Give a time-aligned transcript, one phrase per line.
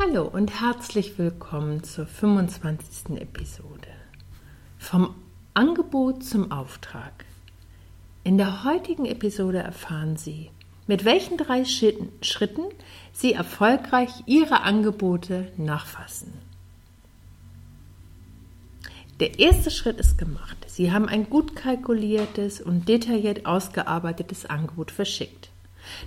[0.00, 3.20] Hallo und herzlich willkommen zur 25.
[3.20, 3.88] Episode.
[4.78, 5.16] Vom
[5.54, 7.24] Angebot zum Auftrag.
[8.22, 10.50] In der heutigen Episode erfahren Sie,
[10.86, 12.66] mit welchen drei Schritten
[13.12, 16.32] Sie erfolgreich Ihre Angebote nachfassen.
[19.18, 20.58] Der erste Schritt ist gemacht.
[20.68, 25.50] Sie haben ein gut kalkuliertes und detailliert ausgearbeitetes Angebot verschickt.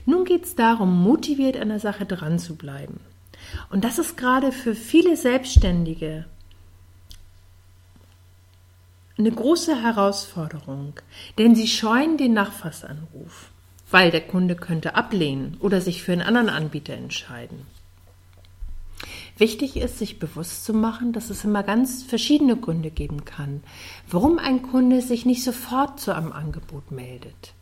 [0.06, 3.02] Nun geht es darum, motiviert an der Sache dran zu bleiben.
[3.70, 6.26] Und das ist gerade für viele Selbstständige
[9.18, 10.94] eine große Herausforderung,
[11.38, 13.52] denn sie scheuen den Nachfassanruf,
[13.92, 17.66] weil der Kunde könnte ablehnen oder sich für einen anderen Anbieter entscheiden.
[19.38, 23.64] Wichtig ist, sich bewusst zu machen, dass es immer ganz verschiedene Gründe geben kann,
[24.08, 27.54] warum ein Kunde sich nicht sofort zu einem Angebot meldet.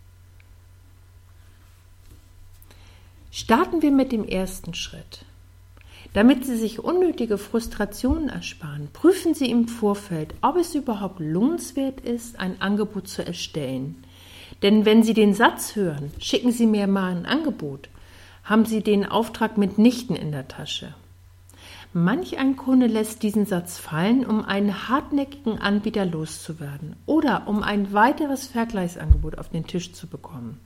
[3.32, 5.24] Starten wir mit dem ersten Schritt.
[6.14, 12.40] Damit Sie sich unnötige Frustrationen ersparen, prüfen Sie im Vorfeld, ob es überhaupt lohnenswert ist,
[12.40, 14.04] ein Angebot zu erstellen.
[14.64, 17.90] Denn wenn Sie den Satz hören, schicken Sie mir mal ein Angebot,
[18.44, 20.96] haben Sie den Auftrag mitnichten in der Tasche.
[21.94, 27.94] Manch ein Kunde lässt diesen Satz fallen, um einen hartnäckigen Anbieter loszuwerden oder um ein
[27.94, 30.60] weiteres Vergleichsangebot auf den Tisch zu bekommen.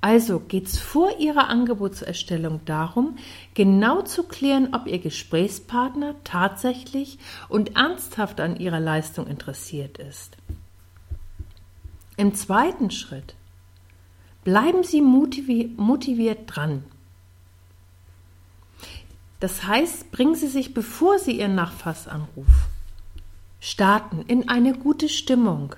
[0.00, 3.16] Also geht es vor Ihrer Angebotserstellung darum,
[3.54, 10.36] genau zu klären, ob Ihr Gesprächspartner tatsächlich und ernsthaft an Ihrer Leistung interessiert ist.
[12.16, 13.34] Im zweiten Schritt
[14.44, 16.84] bleiben Sie motiviert dran.
[19.40, 22.46] Das heißt, bringen Sie sich, bevor Sie Ihren Nachfassanruf
[23.60, 25.74] starten, in eine gute Stimmung.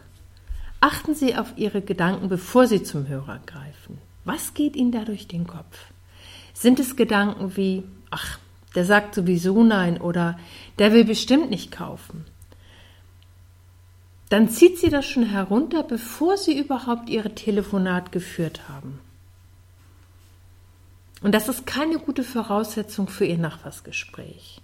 [0.81, 3.99] Achten Sie auf Ihre Gedanken, bevor Sie zum Hörer greifen.
[4.29, 5.87] Was geht Ihnen da durch den Kopf?
[6.53, 8.39] Sind es Gedanken wie, ach,
[8.75, 10.39] der sagt sowieso nein oder
[10.79, 12.27] der will bestimmt nicht kaufen?
[14.29, 19.01] Dann zieht sie das schon herunter, bevor sie überhaupt ihre Telefonat geführt haben.
[21.23, 24.61] Und das ist keine gute Voraussetzung für Ihr Nachfassgespräch.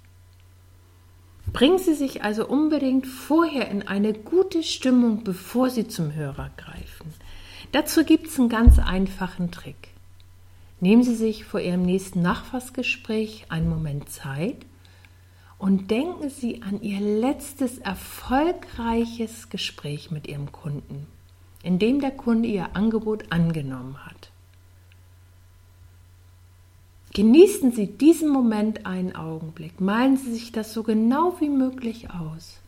[1.54, 7.14] Bringen Sie sich also unbedingt vorher in eine gute Stimmung, bevor Sie zum Hörer greifen.
[7.74, 9.88] Dazu gibt es einen ganz einfachen Trick.
[10.78, 14.64] Nehmen Sie sich vor Ihrem nächsten Nachfassgespräch einen Moment Zeit
[15.58, 21.08] und denken Sie an Ihr letztes erfolgreiches Gespräch mit Ihrem Kunden,
[21.64, 24.30] in dem der Kunde Ihr Angebot angenommen hat.
[27.12, 32.60] Genießen Sie diesen Moment einen Augenblick, malen Sie sich das so genau wie möglich aus.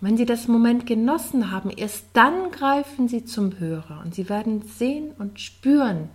[0.00, 4.62] Wenn Sie das Moment genossen haben, erst dann greifen Sie zum Hörer und Sie werden
[4.62, 6.08] sehen und spüren,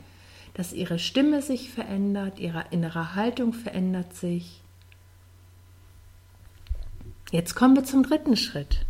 [0.55, 4.61] dass Ihre Stimme sich verändert, Ihre innere Haltung verändert sich.
[7.31, 8.85] Jetzt kommen wir zum dritten Schritt.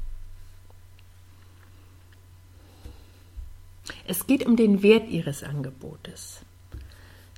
[4.07, 6.41] Es geht um den Wert Ihres Angebotes.